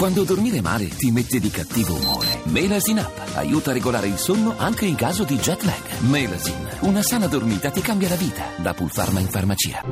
[0.00, 2.40] Quando dormire male ti mette di cattivo umore.
[2.44, 5.98] Melasin Up aiuta a regolare il sonno anche in caso di jet lag.
[6.08, 8.44] Melasin, una sana dormita ti cambia la vita.
[8.56, 9.82] Da Pulpharma in farmacia.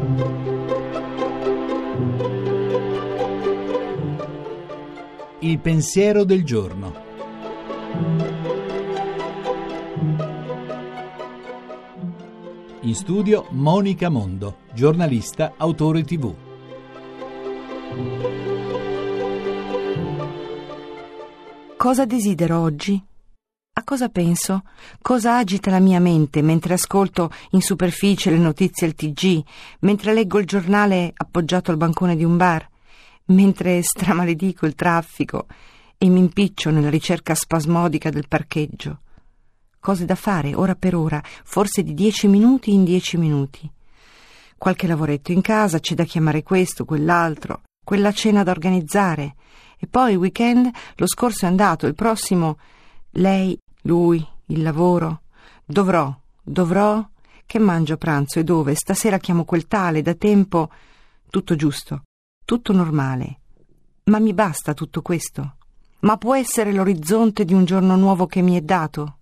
[5.41, 6.95] Il pensiero del giorno.
[12.81, 16.35] In studio Monica Mondo, giornalista, autore tv.
[21.79, 23.01] Cosa desidero oggi?
[23.75, 24.65] A cosa penso?
[25.01, 29.41] Cosa agita la mia mente mentre ascolto in superficie le notizie al TG,
[29.83, 32.69] mentre leggo il giornale appoggiato al bancone di un bar,
[33.27, 35.47] mentre stramaledico il traffico
[35.97, 39.03] e mi impiccio nella ricerca spasmodica del parcheggio?
[39.79, 43.71] Cose da fare ora per ora, forse di dieci minuti in dieci minuti.
[44.57, 49.37] Qualche lavoretto in casa, c'è da chiamare questo, quell'altro, quella cena da organizzare.
[49.79, 52.59] E poi il weekend, lo scorso è andato, il prossimo
[53.13, 55.23] lei, lui, il lavoro.
[55.65, 57.07] Dovrò, dovrò.
[57.47, 58.75] Che mangio a pranzo e dove?
[58.75, 60.71] Stasera chiamo quel tale, da tempo.
[61.31, 62.03] Tutto giusto,
[62.45, 63.41] tutto normale.
[64.05, 65.57] Ma mi basta tutto questo?
[66.01, 69.18] Ma può essere l'orizzonte di un giorno nuovo che mi è dato?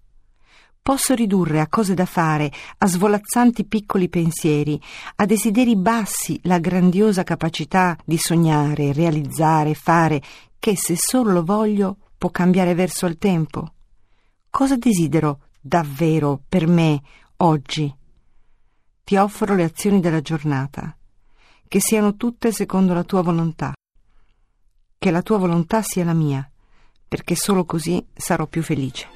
[0.87, 2.49] Posso ridurre a cose da fare,
[2.79, 4.81] a svolazzanti piccoli pensieri,
[5.17, 10.23] a desideri bassi la grandiosa capacità di sognare, realizzare, fare,
[10.61, 13.73] che se solo lo voglio può cambiare verso il tempo.
[14.49, 17.03] Cosa desidero davvero per me
[17.39, 17.93] oggi?
[19.03, 20.97] Ti offro le azioni della giornata,
[21.67, 23.73] che siano tutte secondo la tua volontà,
[24.97, 26.49] che la tua volontà sia la mia,
[27.09, 29.16] perché solo così sarò più felice.